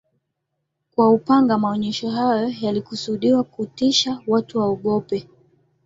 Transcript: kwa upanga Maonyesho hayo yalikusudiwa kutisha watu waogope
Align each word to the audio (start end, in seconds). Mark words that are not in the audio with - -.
kwa 0.95 1.09
upanga 1.11 1.57
Maonyesho 1.57 2.09
hayo 2.09 2.53
yalikusudiwa 2.61 3.43
kutisha 3.43 4.21
watu 4.27 4.59
waogope 4.59 5.29